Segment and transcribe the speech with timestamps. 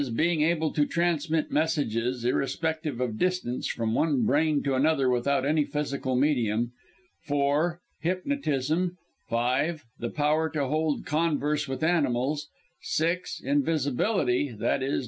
[0.15, 5.63] _being able to transmit messages, irrespective of distance, from one brain to another without any
[5.63, 6.71] physical medium;
[7.27, 8.97] (4) hypnotism;
[9.29, 12.49] (5) the power to hold converse with animals;
[12.81, 14.99] (6) invisibility, _i.e.